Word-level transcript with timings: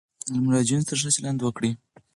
له 0.31 0.39
مراجعینو 0.45 0.87
سره 0.87 0.97
ښه 1.01 1.09
چلند 1.15 1.39
وکړئ. 1.41 1.71